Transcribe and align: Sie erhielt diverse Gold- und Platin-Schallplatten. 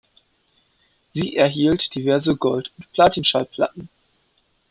Sie 1.13 1.35
erhielt 1.35 1.93
diverse 1.93 2.35
Gold- 2.35 2.71
und 2.75 2.91
Platin-Schallplatten. 2.91 3.87